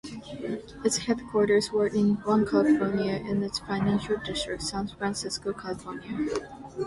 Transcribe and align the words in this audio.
Its 0.83 0.97
headquarters 0.97 1.71
were 1.71 1.85
in 1.85 2.15
One 2.23 2.43
California 2.43 3.17
in 3.17 3.39
the 3.39 3.49
Financial 3.49 4.17
District, 4.17 4.63
San 4.63 4.87
Francisco, 4.87 5.53
California. 5.53 6.33